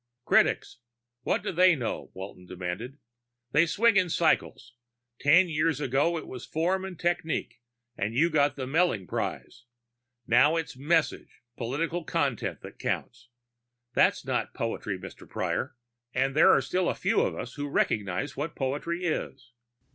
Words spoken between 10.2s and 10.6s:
Now